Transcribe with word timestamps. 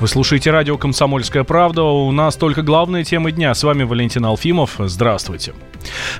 Вы 0.00 0.08
слушаете 0.08 0.50
радио 0.50 0.78
«Комсомольская 0.78 1.44
правда». 1.44 1.82
У 1.82 2.10
нас 2.10 2.34
только 2.34 2.62
главные 2.62 3.04
темы 3.04 3.32
дня. 3.32 3.52
С 3.52 3.62
вами 3.62 3.82
Валентин 3.82 4.24
Алфимов. 4.24 4.76
Здравствуйте. 4.78 5.52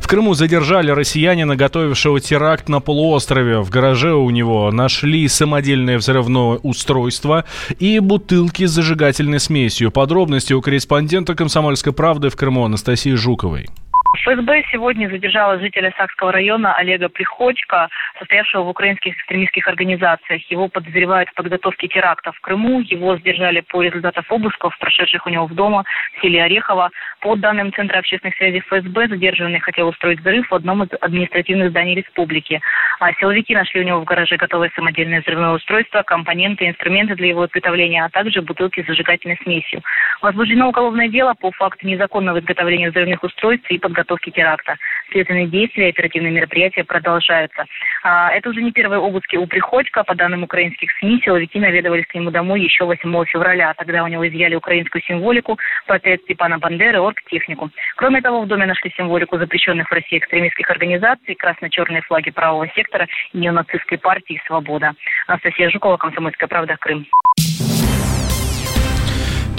В 0.01 0.07
Крыму 0.07 0.35
задержали 0.35 0.91
россиянина, 0.91 1.57
готовившего 1.57 2.21
теракт 2.21 2.69
на 2.69 2.81
полуострове. 2.81 3.61
В 3.61 3.71
гараже 3.71 4.13
у 4.13 4.29
него 4.29 4.71
нашли 4.71 5.27
самодельное 5.29 5.97
взрывное 5.97 6.59
устройство 6.63 7.47
и 7.79 8.01
бутылки 8.01 8.67
с 8.67 8.71
зажигательной 8.71 9.41
смесью. 9.41 9.91
Подробности 9.91 10.53
у 10.53 10.61
корреспондента 10.61 11.35
«Комсомольской 11.35 11.95
правды» 11.95 12.29
в 12.29 12.37
Крыму 12.37 12.67
Анастасии 12.67 13.15
Жуковой. 13.15 13.71
ФСБ 14.17 14.65
сегодня 14.73 15.09
задержала 15.09 15.61
жителя 15.61 15.95
Сакского 15.97 16.33
района 16.33 16.75
Олега 16.75 17.09
Приходько, 17.09 17.89
состоявшего 18.19 18.65
в 18.65 18.69
украинских 18.69 19.17
экстремистских 19.17 19.69
организациях. 19.69 20.43
Его 20.51 20.67
подозревают 20.67 21.29
в 21.29 21.35
подготовке 21.35 21.87
теракта 21.87 22.33
в 22.33 22.41
Крыму. 22.41 22.81
Его 22.81 23.17
задержали 23.17 23.61
по 23.61 23.81
результатам 23.83 24.25
обысков, 24.29 24.77
прошедших 24.81 25.27
у 25.27 25.31
него 25.31 25.47
в 25.47 25.55
дома 25.55 25.85
в 26.17 26.23
селе 26.23 26.43
Орехово. 26.43 26.91
По 27.21 27.37
данным 27.37 27.73
Центра 27.73 28.01
общественных 28.01 28.35
связей 28.37 28.61
ФСБ, 28.61 29.09
задержанный 29.09 29.61
хотел 29.61 29.87
устроить 29.87 30.19
взрыв 30.21 30.51
в 30.51 30.55
одном 30.57 30.83
из 30.83 30.89
административных 31.01 31.71
зданий 31.71 31.95
республики. 31.95 32.61
А 32.99 33.13
силовики 33.15 33.55
нашли 33.55 33.81
у 33.81 33.85
него 33.85 34.01
в 34.01 34.05
гараже 34.05 34.37
готовое 34.37 34.73
самодельное 34.75 35.21
взрывное 35.21 35.53
устройство, 35.53 36.03
компоненты, 36.03 36.67
инструменты 36.67 37.15
для 37.15 37.29
его 37.29 37.47
изготовления, 37.47 38.05
а 38.05 38.11
также 38.11 38.43
бутылки 38.43 38.83
с 38.83 38.87
зажигательной 38.87 39.39
смесью. 39.45 39.83
Возбуждено 40.21 40.69
уголовное 40.69 41.09
дело 41.09 41.35
по 41.35 41.53
факту 41.53 41.87
незаконного 41.87 42.41
изготовления 42.41 42.91
взрывных 42.91 43.23
устройств 43.23 43.71
и 43.71 43.79
подготовки 43.79 44.00
подготовки 44.01 44.31
теракта. 44.31 44.77
Следственные 45.11 45.47
действия 45.47 45.89
и 45.89 45.91
оперативные 45.91 46.33
мероприятия 46.33 46.85
продолжаются. 46.85 47.65
А, 48.03 48.31
это 48.31 48.51
уже 48.51 48.63
не 48.63 48.73
первые 48.73 49.01
обыски 49.01 49.37
у 49.37 49.47
Приходько. 49.47 50.05
По 50.05 50.15
данным 50.15 50.43
украинских 50.43 50.91
СМИ, 50.99 51.21
силовики 51.25 51.59
наведывались 51.59 52.07
к 52.07 52.15
нему 52.15 52.31
домой 52.31 52.63
еще 52.63 52.85
8 52.85 53.25
февраля. 53.25 53.75
Тогда 53.75 54.03
у 54.05 54.07
него 54.07 54.27
изъяли 54.27 54.55
украинскую 54.55 55.03
символику, 55.03 55.59
портрет 55.87 56.23
Степана 56.23 56.59
Бандеры, 56.59 57.01
оргтехнику. 57.01 57.71
Кроме 57.97 58.23
того, 58.23 58.43
в 58.43 58.47
доме 58.47 58.67
нашли 58.67 58.93
символику 58.97 59.39
запрещенных 59.39 59.89
в 59.89 59.93
России 59.93 60.19
экстремистских 60.19 60.71
организаций, 60.71 61.35
красно-черные 61.35 62.03
флаги 62.03 62.31
правого 62.31 62.69
сектора 62.75 63.07
и 63.33 63.39
неонацистской 63.39 63.99
партии 63.99 64.41
«Свобода». 64.47 64.93
Анастасия 65.27 65.71
Жукова, 65.71 65.97
Комсомольская 65.97 66.49
правда, 66.49 66.77
Крым. 66.79 67.07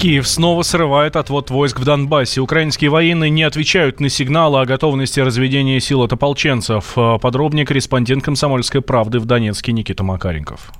Киев 0.02 0.26
снова 0.26 0.62
срывает 0.62 1.14
отвод 1.14 1.50
войск 1.50 1.78
в 1.78 1.84
Донбассе. 1.84 2.40
Украинские 2.40 2.90
военные 2.90 3.30
не 3.30 3.44
отвечают 3.44 4.00
на 4.00 4.08
сигналы 4.08 4.60
о 4.60 4.64
готовности 4.64 5.20
разведения 5.20 5.78
сил 5.78 6.02
от 6.02 6.12
ополченцев. 6.12 6.94
Подробнее 7.20 7.64
корреспондент 7.64 8.24
«Комсомольской 8.24 8.80
правды» 8.82 9.20
в 9.20 9.26
Донецке 9.26 9.70
Никита 9.70 10.02
Макаренков. 10.02 10.72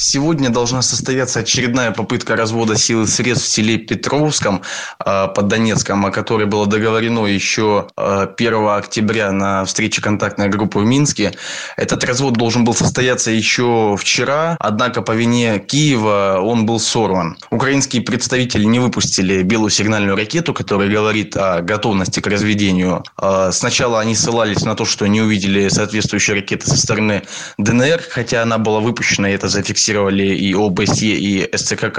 Сегодня 0.00 0.48
должна 0.48 0.80
состояться 0.80 1.40
очередная 1.40 1.90
попытка 1.90 2.36
развода 2.36 2.76
сил 2.76 3.02
и 3.02 3.06
средств 3.08 3.48
в 3.48 3.50
селе 3.50 3.78
Петровском 3.78 4.62
э, 5.04 5.26
под 5.34 5.48
Донецком, 5.48 6.06
о 6.06 6.12
которой 6.12 6.46
было 6.46 6.68
договорено 6.68 7.26
еще 7.26 7.88
э, 7.96 8.28
1 8.36 8.68
октября 8.68 9.32
на 9.32 9.64
встрече 9.64 10.00
контактной 10.00 10.50
группы 10.50 10.78
в 10.78 10.84
Минске. 10.84 11.32
Этот 11.76 12.04
развод 12.04 12.34
должен 12.34 12.64
был 12.64 12.74
состояться 12.74 13.32
еще 13.32 13.96
вчера, 13.98 14.56
однако 14.60 15.02
по 15.02 15.10
вине 15.10 15.58
Киева 15.58 16.38
он 16.40 16.64
был 16.64 16.78
сорван. 16.78 17.36
Украинские 17.50 18.02
представители 18.02 18.62
не 18.62 18.78
выпустили 18.78 19.42
белую 19.42 19.70
сигнальную 19.70 20.16
ракету, 20.16 20.54
которая 20.54 20.88
говорит 20.88 21.36
о 21.36 21.60
готовности 21.60 22.20
к 22.20 22.28
разведению. 22.28 23.02
Э, 23.20 23.50
сначала 23.52 23.98
они 23.98 24.14
ссылались 24.14 24.62
на 24.62 24.76
то, 24.76 24.84
что 24.84 25.08
не 25.08 25.22
увидели 25.22 25.66
соответствующие 25.66 26.36
ракеты 26.36 26.68
со 26.68 26.76
стороны 26.76 27.24
ДНР, 27.58 28.00
хотя 28.08 28.44
она 28.44 28.58
была 28.58 28.78
выпущена, 28.78 29.28
и 29.30 29.32
это 29.32 29.48
зафиксировано 29.48 29.87
фиксировали 29.88 30.34
и 30.34 30.54
ОБСЕ, 30.54 31.06
и 31.06 31.56
СЦКК. 31.56 31.98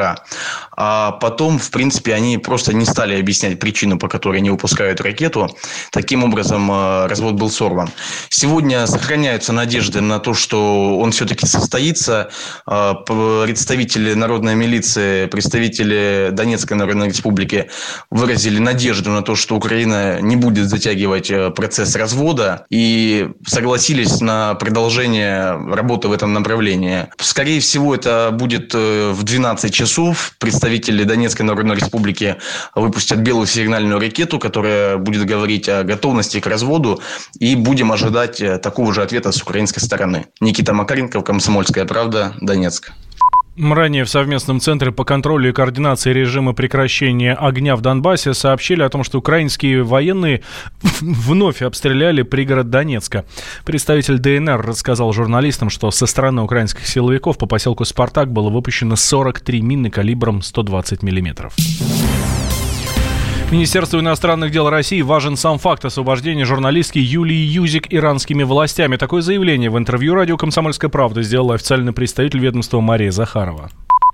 А 0.82 1.12
потом, 1.12 1.60
в 1.60 1.72
принципе, 1.72 2.14
они 2.14 2.38
просто 2.38 2.74
не 2.74 2.86
стали 2.86 3.20
объяснять 3.20 3.60
причину, 3.60 3.98
по 3.98 4.08
которой 4.08 4.42
не 4.42 4.50
выпускают 4.50 5.02
ракету. 5.02 5.50
Таким 5.92 6.24
образом, 6.24 6.72
э, 6.72 7.08
развод 7.08 7.36
был 7.36 7.50
сорван. 7.50 7.90
Сегодня 8.30 8.88
сохраняются 8.88 9.54
надежды 9.54 10.02
на 10.02 10.20
то, 10.20 10.34
что 10.34 10.98
он 11.00 11.12
все-таки 11.12 11.46
состоится. 11.46 12.30
Э, 12.66 12.94
представители 13.06 14.14
народной 14.14 14.56
милиции, 14.56 15.26
представители 15.26 16.30
Донецкой 16.32 16.78
Народной 16.78 17.08
Республики 17.08 17.70
выразили 18.10 18.60
надежду 18.60 19.10
на 19.10 19.22
то, 19.22 19.36
что 19.36 19.56
Украина 19.56 20.22
не 20.22 20.36
будет 20.36 20.70
затягивать 20.70 21.32
э, 21.32 21.50
процесс 21.50 21.96
развода 21.96 22.66
и 22.70 23.30
согласились 23.46 24.22
на 24.22 24.54
продолжение 24.56 25.58
работы 25.76 26.08
в 26.08 26.14
этом 26.14 26.32
направлении. 26.32 27.08
Скорее 27.18 27.60
всего, 27.60 27.79
всего, 27.80 27.96
это 27.96 28.32
будет 28.34 28.76
э, 28.76 29.12
в 29.12 29.24
12 29.24 29.74
часов. 29.74 30.34
Представители 30.38 31.06
Донецкой 31.06 31.46
Народной 31.46 31.78
Республики 31.78 32.36
выпустят 32.76 33.20
белую 33.20 33.48
сигнальную 33.48 34.00
ракету, 34.00 34.38
которая 34.38 34.98
будет 34.98 35.26
говорить 35.26 35.70
о 35.70 35.84
готовности 35.84 36.42
к 36.42 36.48
разводу. 36.48 37.02
И 37.40 37.56
будем 37.56 37.92
ожидать 37.92 38.42
э, 38.42 38.58
такого 38.58 38.94
же 38.94 39.02
ответа 39.02 39.32
с 39.32 39.42
украинской 39.42 39.80
стороны. 39.80 40.26
Никита 40.42 40.74
Макаренко, 40.74 41.22
Комсомольская 41.22 41.86
правда, 41.86 42.34
Донецк. 42.42 42.92
Ранее 43.60 44.06
в 44.06 44.10
совместном 44.10 44.62
центре 44.62 44.94
по 44.94 45.04
контролю 45.04 45.50
и 45.50 45.52
координации 45.52 46.14
режима 46.14 46.54
прекращения 46.54 47.34
огня 47.34 47.76
в 47.76 47.82
Донбассе 47.82 48.34
сообщили 48.34 48.84
о 48.84 48.90
том, 48.90 49.04
что 49.04 49.20
украинские 49.20 49.84
военные 49.84 50.44
вновь 51.02 51.62
обстреляли 51.62 52.22
пригород 52.22 52.70
Донецка. 52.70 53.26
Представитель 53.66 54.18
ДНР 54.18 54.62
рассказал 54.62 55.12
журналистам, 55.12 55.70
что 55.70 55.92
со 55.92 56.06
стороны 56.06 56.42
украинских 56.42 56.88
силовиков 56.88 57.38
по 57.38 57.48
поселку 57.48 57.84
«Спартак» 57.84 58.32
было 58.32 58.50
выпущено 58.50 58.96
43 58.96 59.62
мины 59.62 59.90
калибром 59.90 60.42
120 60.42 61.04
миллиметров. 61.04 61.54
Министерству 63.52 64.00
иностранных 64.00 64.52
дел 64.52 64.70
России 64.70 65.02
важен 65.02 65.36
сам 65.36 65.58
факт 65.58 65.84
освобождения 65.84 66.46
журналистки 66.46 67.00
Юлии 67.00 67.34
Юзик 67.34 67.92
иранскими 67.92 68.44
властями. 68.44 68.96
Такое 68.96 69.22
заявление 69.22 69.72
в 69.72 69.78
интервью 69.80 70.14
радио 70.14 70.38
«Комсомольская 70.38 70.92
правда» 70.92 71.24
сделала 71.24 71.56
официальный 71.56 71.92
представитель 71.92 72.42
ведомства 72.42 72.80
Мария 72.80 73.10
Захарова. 73.10 73.70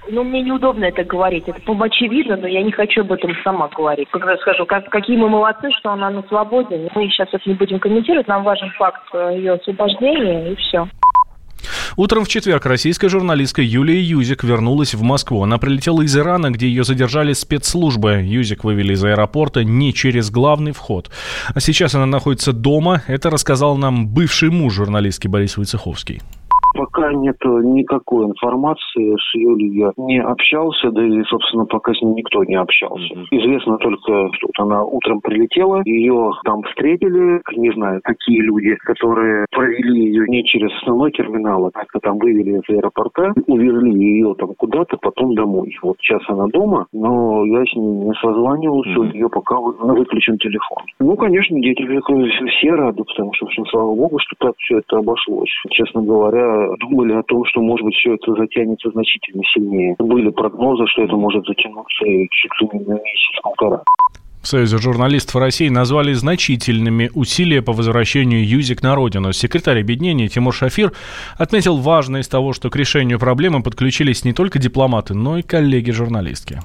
Ну, 0.07 0.23
мне 0.23 0.41
неудобно 0.41 0.85
это 0.85 1.03
говорить. 1.03 1.43
Это 1.47 1.59
по-очевидно, 1.59 2.37
но 2.37 2.47
я 2.47 2.63
не 2.63 2.71
хочу 2.71 3.01
об 3.01 3.11
этом 3.11 3.33
сама 3.43 3.67
говорить. 3.75 4.07
Когда 4.09 4.37
скажу, 4.37 4.65
как, 4.65 4.89
какие 4.89 5.17
мы 5.17 5.27
молодцы, 5.27 5.69
что 5.79 5.91
она 5.91 6.09
на 6.11 6.23
свободе. 6.29 6.89
Мы 6.95 7.09
сейчас 7.09 7.27
это 7.33 7.43
не 7.45 7.55
будем 7.55 7.79
комментировать. 7.79 8.29
Нам 8.29 8.45
важен 8.45 8.71
факт 8.77 9.01
э, 9.13 9.33
ее 9.35 9.53
освобождения, 9.53 10.53
и 10.53 10.55
все. 10.55 10.87
Утром 11.97 12.25
в 12.25 12.27
четверг 12.27 12.65
российская 12.65 13.07
журналистка 13.07 13.61
Юлия 13.61 14.01
Юзик 14.01 14.43
вернулась 14.43 14.93
в 14.93 15.01
Москву. 15.01 15.43
Она 15.43 15.57
прилетела 15.57 16.01
из 16.01 16.15
Ирана, 16.17 16.51
где 16.51 16.67
ее 16.67 16.83
задержали 16.83 17.31
спецслужбы. 17.31 18.21
Юзик 18.21 18.65
вывели 18.65 18.93
из 18.93 19.03
аэропорта 19.05 19.63
не 19.63 19.93
через 19.93 20.29
главный 20.29 20.73
вход. 20.73 21.09
А 21.53 21.59
сейчас 21.61 21.95
она 21.95 22.05
находится 22.05 22.51
дома. 22.51 23.01
Это 23.07 23.29
рассказал 23.29 23.77
нам 23.77 24.09
бывший 24.09 24.49
муж 24.49 24.73
журналистки 24.73 25.29
Борис 25.29 25.55
Войцеховский. 25.55 26.21
Пока 27.05 27.17
нет 27.17 27.37
никакой 27.45 28.25
информации, 28.25 29.15
с 29.15 29.35
Юлей 29.35 29.77
я 29.77 29.91
не 29.97 30.19
общался, 30.19 30.89
да 30.89 31.05
и, 31.05 31.21
собственно, 31.25 31.65
пока 31.65 31.93
с 31.93 32.01
ней 32.01 32.15
никто 32.15 32.43
не 32.43 32.55
общался. 32.55 33.13
Mm-hmm. 33.13 33.27
Известно 33.29 33.77
только, 33.77 34.29
что 34.33 34.47
вот 34.47 34.59
она 34.65 34.83
утром 34.83 35.21
прилетела, 35.21 35.83
ее 35.85 36.31
там 36.45 36.63
встретили, 36.63 37.41
не 37.55 37.71
знаю, 37.73 38.01
какие 38.03 38.41
люди, 38.41 38.75
которые 38.85 39.45
провели 39.51 40.05
ее 40.05 40.25
не 40.27 40.43
через 40.45 40.71
основной 40.81 41.11
терминал, 41.11 41.67
а 41.67 41.71
как 41.71 42.01
там 42.01 42.17
вывели 42.17 42.57
из 42.57 42.75
аэропорта, 42.75 43.33
увезли 43.45 43.91
ее 43.91 44.33
там 44.39 44.55
куда-то, 44.57 44.97
потом 44.97 45.35
домой. 45.35 45.77
Вот 45.83 45.97
сейчас 45.99 46.21
она 46.27 46.47
дома, 46.47 46.87
но 46.91 47.45
я 47.45 47.63
с 47.65 47.75
ней 47.75 47.85
не 47.85 48.13
созванивался, 48.15 48.89
mm-hmm. 48.89 49.13
ее 49.13 49.29
пока 49.29 49.59
выключен 49.59 50.39
телефон. 50.39 50.83
Ну, 50.99 51.15
конечно, 51.17 51.59
дети 51.59 51.85
все 51.85 52.71
рады, 52.71 53.03
потому 53.03 53.31
что, 53.33 53.47
слава 53.69 53.93
богу, 53.93 54.17
что 54.17 54.35
так 54.39 54.55
все 54.57 54.79
это 54.79 54.97
обошлось. 54.97 55.51
Честно 55.69 56.01
говоря, 56.01 56.69
думали 56.95 57.13
о 57.13 57.23
том, 57.23 57.43
что, 57.45 57.61
может 57.61 57.85
быть, 57.85 57.95
все 57.95 58.15
это 58.15 58.33
затянется 58.35 58.89
значительно 58.91 59.43
сильнее. 59.53 59.95
Были 59.99 60.29
прогнозы, 60.29 60.85
что 60.87 61.03
это 61.03 61.15
может 61.15 61.45
затянуться 61.45 62.05
чуть 62.31 62.61
ли 62.61 62.79
не 62.79 62.85
на 62.85 62.93
месяц-полтора. 62.93 63.83
В 64.41 64.47
Союзе 64.47 64.77
журналистов 64.77 65.41
России 65.41 65.69
назвали 65.69 66.13
значительными 66.13 67.09
усилия 67.15 67.63
по 67.63 67.73
возвращению 67.73 68.47
Юзик 68.47 68.83
на 68.83 68.93
родину. 68.93 69.33
Секретарь 69.33 69.81
объединения 69.81 70.27
Тимур 70.27 70.53
Шафир 70.53 70.91
отметил 71.37 71.77
важность 71.77 72.29
того, 72.29 72.53
что 72.53 72.69
к 72.69 72.75
решению 72.75 73.19
проблемы 73.19 73.63
подключились 73.63 74.23
не 74.23 74.33
только 74.33 74.59
дипломаты, 74.59 75.15
но 75.15 75.39
и 75.39 75.41
коллеги-журналистки 75.41 76.59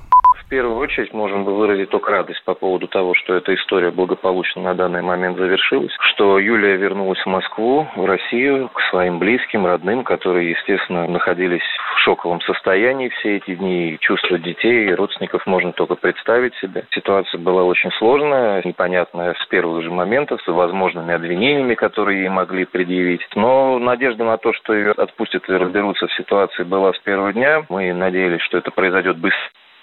первую 0.51 0.77
очередь 0.79 1.15
можем 1.15 1.45
выразить 1.45 1.91
только 1.91 2.11
радость 2.11 2.43
по 2.45 2.55
поводу 2.55 2.89
того, 2.89 3.15
что 3.15 3.35
эта 3.35 3.55
история 3.55 3.91
благополучно 3.93 4.63
на 4.63 4.75
данный 4.75 5.01
момент 5.01 5.39
завершилась, 5.39 5.93
что 6.01 6.39
Юлия 6.39 6.77
вернулась 6.77 7.21
в 7.21 7.27
Москву, 7.27 7.87
в 7.95 8.05
Россию, 8.05 8.69
к 8.69 8.81
своим 8.91 9.21
близким, 9.21 9.65
родным, 9.65 10.03
которые, 10.03 10.51
естественно, 10.51 11.07
находились 11.07 11.63
в 11.95 11.99
шоковом 12.01 12.41
состоянии 12.41 13.09
все 13.09 13.37
эти 13.37 13.55
дни. 13.55 13.97
Чувства 14.01 14.39
детей 14.39 14.89
и 14.89 14.95
родственников 14.95 15.47
можно 15.47 15.73
только 15.73 15.95
представить 15.95 16.55
себе. 16.57 16.85
Ситуация 16.91 17.39
была 17.39 17.63
очень 17.63 17.93
сложная, 17.93 18.61
непонятная 18.65 19.35
с 19.35 19.47
первых 19.47 19.85
же 19.85 19.91
моментов, 19.91 20.43
с 20.43 20.49
возможными 20.49 21.15
обвинениями, 21.15 21.75
которые 21.75 22.23
ей 22.23 22.29
могли 22.29 22.65
предъявить. 22.65 23.23
Но 23.37 23.79
надежда 23.79 24.25
на 24.25 24.37
то, 24.37 24.53
что 24.53 24.75
ее 24.75 24.91
отпустят 24.91 25.49
и 25.49 25.53
разберутся 25.53 26.09
в 26.09 26.13
ситуации, 26.15 26.65
была 26.65 26.93
с 26.93 26.99
первого 26.99 27.33
дня. 27.33 27.65
Мы 27.69 27.93
надеялись, 27.93 28.43
что 28.43 28.59
это 28.59 28.73
произойдет 28.73 29.17
быстро 29.17 29.39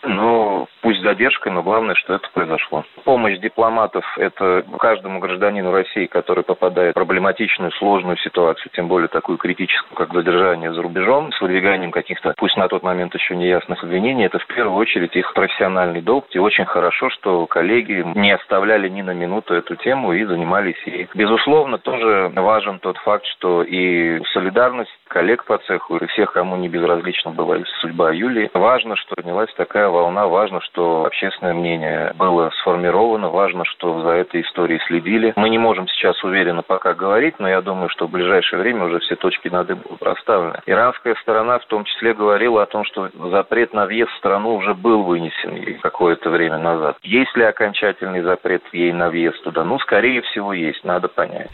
но 0.07 0.67
пусть 0.87 1.01
задержкой, 1.01 1.51
но 1.51 1.63
главное, 1.63 1.95
что 1.95 2.13
это 2.13 2.29
произошло. 2.33 2.85
Помощь 3.03 3.37
дипломатов– 3.39 4.05
это 4.17 4.63
каждому 4.79 5.19
гражданину 5.19 5.73
России, 5.73 6.05
который 6.05 6.45
попадает 6.45 6.91
в 6.91 6.93
проблематичную, 6.93 7.73
сложную 7.73 8.15
ситуацию, 8.19 8.71
тем 8.73 8.87
более 8.87 9.09
такую 9.09 9.37
критическую, 9.37 9.97
как 9.97 10.13
задержание 10.13 10.71
за 10.71 10.81
рубежом, 10.81 11.33
с 11.33 11.41
выдвиганием 11.41 11.91
каких-то, 11.91 12.33
пусть 12.37 12.55
на 12.55 12.69
тот 12.69 12.83
момент 12.83 13.13
еще 13.15 13.35
неясных 13.35 13.83
обвинений, 13.83 14.27
это 14.27 14.39
в 14.39 14.47
первую 14.47 14.77
очередь 14.77 15.13
их 15.17 15.33
профессиональный 15.33 16.01
долг. 16.01 16.27
И 16.31 16.39
очень 16.39 16.63
хорошо, 16.63 17.09
что 17.09 17.45
коллеги 17.47 18.05
не 18.15 18.31
оставляли 18.31 18.87
ни 18.87 19.01
на 19.01 19.11
минуту 19.11 19.55
эту 19.55 19.75
тему 19.75 20.13
и 20.13 20.23
занимались 20.23 20.81
ей. 20.85 21.09
Безусловно, 21.13 21.79
тоже 21.79 22.31
важен 22.33 22.79
тот 22.79 22.95
факт, 22.99 23.25
что 23.25 23.61
и 23.61 24.23
солидарность 24.31 24.97
коллег 25.09 25.43
по 25.43 25.57
цеху, 25.57 25.97
и 25.97 26.07
всех, 26.07 26.31
кому 26.31 26.55
не 26.55 26.69
безразлична 26.69 27.31
была 27.31 27.57
судьба 27.81 28.11
Юлии, 28.11 28.49
важно, 28.53 28.95
что 28.95 29.15
поднялась 29.15 29.53
такая 29.55 29.89
волна, 29.89 30.27
важно, 30.27 30.61
что 30.61 30.76
общественное 30.77 31.53
мнение 31.53 32.13
было 32.15 32.51
сформировано, 32.61 33.29
важно, 33.29 33.65
что 33.65 34.01
за 34.01 34.09
этой 34.09 34.41
историей 34.41 34.79
следили. 34.87 35.33
Мы 35.35 35.49
не 35.49 35.57
можем 35.57 35.87
сейчас 35.87 36.23
уверенно 36.23 36.61
пока 36.61 36.93
говорить, 36.93 37.35
но 37.39 37.47
я 37.47 37.61
думаю, 37.61 37.89
что 37.89 38.07
в 38.07 38.11
ближайшее 38.11 38.59
время 38.59 38.85
уже 38.85 38.99
все 38.99 39.15
точки 39.15 39.47
над 39.47 39.69
«и» 39.69 39.73
будут 39.73 40.01
расставлены. 40.01 40.59
Иранская 40.65 41.15
сторона 41.21 41.59
в 41.59 41.65
том 41.65 41.85
числе 41.85 42.13
говорила 42.13 42.63
о 42.63 42.65
том, 42.65 42.83
что 42.85 43.09
запрет 43.31 43.73
на 43.73 43.85
въезд 43.85 44.11
в 44.11 44.17
страну 44.17 44.55
уже 44.55 44.73
был 44.73 45.03
вынесен 45.03 45.79
какое-то 45.81 46.29
время 46.29 46.57
назад. 46.57 46.97
Есть 47.01 47.35
ли 47.35 47.43
окончательный 47.43 48.21
запрет 48.21 48.63
ей 48.71 48.91
на 48.91 49.09
въезд 49.09 49.41
туда? 49.43 49.63
Ну, 49.63 49.79
скорее 49.79 50.21
всего, 50.21 50.53
есть, 50.53 50.83
надо 50.83 51.07
понять. 51.07 51.51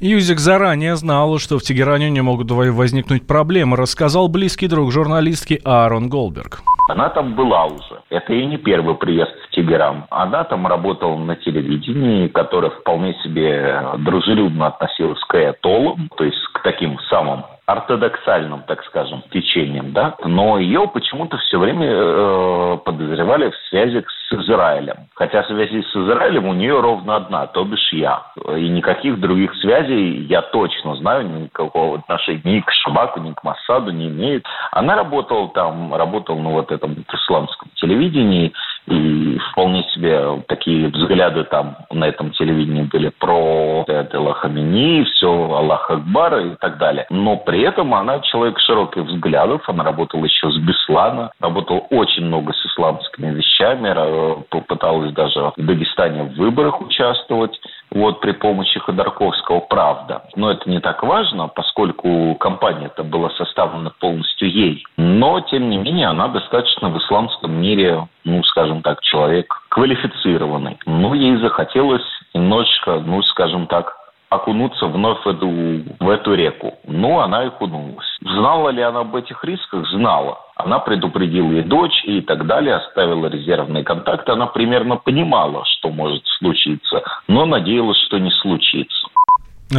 Юзик 0.00 0.38
заранее 0.38 0.96
знал, 0.96 1.38
что 1.38 1.58
в 1.58 1.62
Тегеране 1.62 2.10
не 2.10 2.20
могут 2.20 2.50
возникнуть 2.50 3.26
проблемы, 3.26 3.76
рассказал 3.76 4.28
близкий 4.28 4.68
друг 4.68 4.92
журналистки 4.92 5.60
Аарон 5.64 6.08
Голберг. 6.08 6.62
Она 6.88 7.08
там 7.10 7.34
была 7.34 7.66
уже. 7.66 8.02
Это 8.10 8.32
и 8.32 8.44
не 8.46 8.58
первый 8.58 8.94
приезд 8.96 9.30
в 9.52 9.54
Тегеран. 9.54 10.04
Она 10.10 10.44
там 10.44 10.66
работала 10.66 11.16
на 11.16 11.36
телевидении, 11.36 12.28
которое 12.28 12.70
вполне 12.70 13.14
себе 13.22 13.82
дружелюбно 13.98 14.68
относилась 14.68 15.20
к 15.28 15.34
этолам, 15.34 16.08
то 16.16 16.24
есть 16.24 16.42
к 16.52 16.62
таким 16.62 16.98
самым 17.10 17.44
ортодоксальным, 17.64 18.62
так 18.66 18.84
скажем, 18.84 19.22
течением, 19.30 19.92
да, 19.92 20.16
но 20.24 20.58
ее 20.58 20.88
почему-то 20.92 21.38
все 21.38 21.58
время 21.58 21.88
э, 21.88 22.78
подозревали 22.84 23.50
в 23.50 23.56
связях 23.68 24.04
с 24.10 24.32
Израилем. 24.32 24.96
Хотя 25.14 25.44
связи 25.44 25.82
с 25.82 25.96
Израилем 25.96 26.46
у 26.46 26.54
нее 26.54 26.80
ровно 26.80 27.16
одна, 27.16 27.46
то 27.46 27.64
бишь 27.64 27.92
я. 27.92 28.24
И 28.56 28.68
никаких 28.68 29.20
других 29.20 29.54
связей, 29.56 30.24
я 30.24 30.42
точно 30.42 30.96
знаю, 30.96 31.28
никакого 31.28 31.98
отношения 31.98 32.42
ни 32.44 32.60
к 32.60 32.70
Шабаку, 32.72 33.20
ни 33.20 33.32
к 33.32 33.44
Массаду 33.44 33.92
не 33.92 34.08
имеет. 34.08 34.44
Она 34.72 34.96
работала 34.96 35.48
там, 35.50 35.94
работала 35.94 36.40
на 36.40 36.50
вот 36.50 36.72
этом 36.72 37.04
исламском 37.12 37.68
телевидении, 37.76 38.52
и 38.86 39.38
вполне 39.50 39.84
себе 39.94 40.42
такие 40.48 40.88
взгляды 40.88 41.44
там 41.44 41.76
на 41.90 42.08
этом 42.08 42.32
телевидении 42.32 42.82
были 42.82 43.10
про 43.10 43.84
это 43.86 44.32
Хамини, 44.32 45.04
все 45.04 45.28
Аллах 45.28 45.90
Акбар 45.90 46.38
и 46.38 46.54
так 46.56 46.78
далее. 46.78 47.06
Но 47.10 47.36
при 47.36 47.62
этом 47.62 47.94
она 47.94 48.20
человек 48.20 48.58
широких 48.58 49.04
взглядов, 49.04 49.62
она 49.68 49.84
работала 49.84 50.24
еще 50.24 50.50
с 50.50 50.56
Беслана, 50.56 51.30
работала 51.40 51.78
очень 51.90 52.24
много 52.24 52.52
с 52.52 52.66
исламскими 52.66 53.34
вещами, 53.34 53.92
попыталась 54.50 55.12
даже 55.12 55.40
в 55.40 55.52
Дагестане 55.56 56.24
в 56.24 56.36
выборах 56.36 56.80
участвовать 56.80 57.58
вот 57.94 58.20
при 58.20 58.32
помощи 58.32 58.80
Ходорковского 58.80 59.60
«Правда». 59.60 60.22
Но 60.36 60.50
это 60.50 60.68
не 60.68 60.80
так 60.80 61.02
важно, 61.02 61.48
поскольку 61.48 62.34
компания 62.36 62.86
это 62.86 63.04
была 63.04 63.30
составлена 63.30 63.90
полностью 64.00 64.50
ей. 64.50 64.84
Но, 64.96 65.40
тем 65.40 65.70
не 65.70 65.78
менее, 65.78 66.08
она 66.08 66.28
достаточно 66.28 66.88
в 66.88 66.98
исламском 66.98 67.52
мире, 67.52 68.08
ну, 68.24 68.42
скажем 68.44 68.82
так, 68.82 69.00
человек 69.02 69.52
квалифицированный. 69.68 70.78
Но 70.86 71.14
ей 71.14 71.36
захотелось 71.36 72.06
немножечко, 72.34 73.00
ну, 73.04 73.22
скажем 73.22 73.66
так, 73.66 73.96
окунуться 74.30 74.86
вновь 74.86 75.24
в 75.24 75.28
эту, 75.28 75.48
в 76.00 76.08
эту 76.08 76.34
реку. 76.34 76.74
Ну, 76.86 77.20
она 77.20 77.44
и 77.44 77.48
окунулась. 77.48 78.06
Знала 78.22 78.70
ли 78.70 78.82
она 78.82 79.00
об 79.00 79.14
этих 79.14 79.44
рисках? 79.44 79.86
Знала. 79.88 80.38
Она 80.64 80.78
предупредила 80.78 81.52
и 81.52 81.62
дочь, 81.62 82.04
и 82.04 82.20
так 82.20 82.46
далее, 82.46 82.76
оставила 82.76 83.26
резервные 83.26 83.82
контакты. 83.84 84.32
Она 84.32 84.46
примерно 84.46 84.96
понимала, 84.96 85.64
что 85.66 85.90
может 85.90 86.22
случиться, 86.38 87.02
но 87.28 87.46
надеялась, 87.46 87.98
что 88.06 88.18
не 88.18 88.30
случится. 88.30 88.91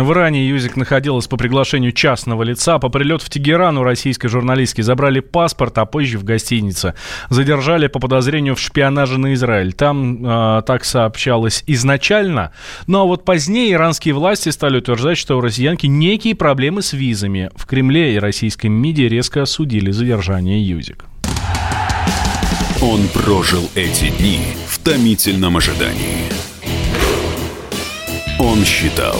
В 0.02 0.12
Иране 0.12 0.48
Юзик 0.48 0.76
находилась 0.76 1.28
по 1.28 1.38
приглашению 1.38 1.92
частного 1.92 2.42
лица. 2.42 2.80
По 2.80 2.90
прилету 2.90 3.26
в 3.26 3.30
Тегеран 3.30 3.78
у 3.78 3.84
российской 3.84 4.28
журналистки 4.28 4.82
забрали 4.82 5.20
паспорт, 5.20 5.78
а 5.78 5.86
позже 5.86 6.18
в 6.18 6.24
гостинице. 6.24 6.96
Задержали 7.30 7.86
по 7.86 8.00
подозрению 8.00 8.56
в 8.56 8.60
шпионаже 8.60 9.20
на 9.20 9.36
Израиль. 9.36 9.74
Там 9.74 10.26
э, 10.26 10.64
так 10.66 10.84
сообщалось 10.84 11.64
изначально. 11.68 12.54
Ну 12.88 13.02
а 13.02 13.04
вот 13.04 13.24
позднее 13.24 13.74
иранские 13.74 14.16
власти 14.16 14.50
стали 14.50 14.78
утверждать, 14.78 15.20
что 15.20 15.38
у 15.38 15.42
россиянки 15.42 15.86
некие 15.86 16.34
проблемы 16.34 16.82
с 16.82 16.94
визами. 16.94 17.52
В 17.56 17.68
Кремле 17.68 18.16
и 18.16 18.20
российском 18.20 18.74
МИДе 18.74 19.10
резко 19.10 19.44
осудили 19.44 19.92
задержание 19.92 20.68
Юзик. 20.68 21.06
Он 22.82 23.08
прожил 23.10 23.70
эти 23.76 24.10
дни 24.10 24.40
в 24.68 24.80
томительном 24.80 25.58
ожидании. 25.58 26.32
Он 28.40 28.66
считал 28.66 29.20